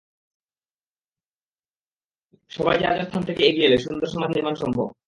সবাই 2.51 2.75
যার 2.77 2.95
যার 2.97 3.07
স্থান 3.07 3.21
থেকে 3.27 3.41
এগিয়ে 3.43 3.67
এলে 3.67 3.77
সুন্দর 3.77 4.07
সমাজ 4.13 4.29
নির্মাণ 4.33 4.55
সম্ভব। 4.55 4.87